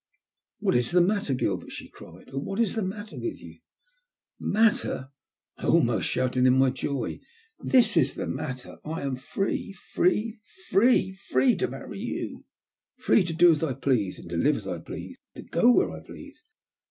[0.57, 3.51] "What is the matter, Gilbert?" she cried." Oh, what is the matter with you?•'
[4.39, 5.09] Matter
[5.57, 7.19] 1" I almost shouted in my Joy."
[7.73, 8.79] This is the matter.
[8.83, 10.39] I am free— ^free—
[10.73, 12.45] ^freel Free to marry you—
[13.05, 15.99] ^free to do as I please, and live as I please, and go where I
[15.99, 16.43] please